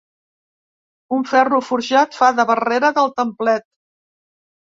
Un 1.17 1.25
ferro 1.31 1.59
forjat 1.67 2.17
fa 2.21 2.29
de 2.39 2.45
barrera 2.53 2.91
del 2.97 3.13
templet. 3.21 3.67